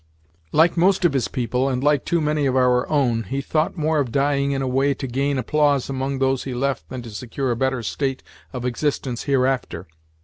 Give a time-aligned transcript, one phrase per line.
[0.51, 3.99] Like most of his people, and like too many of our own, he thought more
[3.99, 7.51] of dying in a way to gain applause among those he left than to secure
[7.51, 9.85] a better state of existence hereafter.